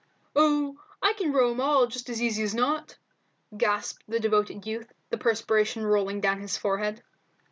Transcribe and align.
"Oh, 0.35 0.79
I 0.99 1.13
can 1.13 1.31
row 1.31 1.51
'em 1.51 1.61
all 1.61 1.85
just 1.85 2.09
as 2.09 2.19
easy's 2.23 2.55
not," 2.55 2.97
gasped 3.55 4.03
the 4.07 4.19
devoted 4.19 4.65
youth, 4.65 4.91
the 5.11 5.17
perspiration 5.19 5.85
rolling 5.85 6.21
down 6.21 6.39
his 6.39 6.57
forehead. 6.57 7.03